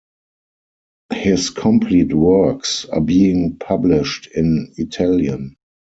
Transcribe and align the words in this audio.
His 1.13 1.51
complete 1.51 2.11
works 2.11 2.85
are 2.85 3.01
being 3.01 3.57
published 3.59 4.29
in 4.33 4.73
Italian. 4.75 5.57